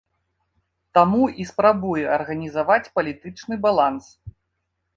[0.97, 4.05] Таму і спрабуе арганізаваць палітычны баланс.